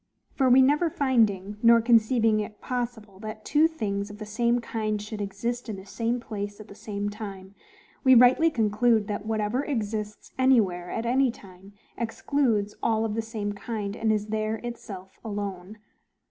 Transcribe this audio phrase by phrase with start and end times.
[0.33, 4.99] For we never finding, nor conceiving it possible, that two things of the same kind
[4.99, 7.53] should exist in the same place at the same time,
[8.03, 13.53] we rightly conclude, that, whatever exists anywhere at any time, excludes all of the same
[13.53, 15.77] kind, and is there itself alone.